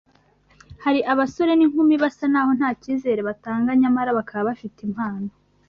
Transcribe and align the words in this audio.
Hari 0.83 0.99
abasore 1.11 1.51
n’inkumi 1.55 1.95
basa 2.03 2.25
n’aho 2.31 2.51
nta 2.57 2.69
cyizere 2.81 3.19
batanga 3.29 3.69
nyamara 3.81 4.17
bakaba 4.17 4.47
bafite 4.49 4.79
impano 4.87 5.29